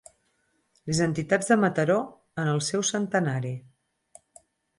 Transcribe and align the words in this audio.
Les 0.91 1.01
entitats 1.05 1.51
de 1.53 1.57
Mataró 1.65 1.99
en 2.45 2.49
el 2.55 2.63
seu 2.69 2.87
centenari. 2.91 3.53